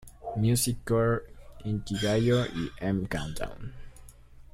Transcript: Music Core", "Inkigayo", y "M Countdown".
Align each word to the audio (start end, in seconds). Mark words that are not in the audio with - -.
Music 0.35 0.79
Core", 0.83 1.27
"Inkigayo", 1.63 2.43
y 2.43 2.71
"M 2.79 3.05
Countdown". 3.07 3.71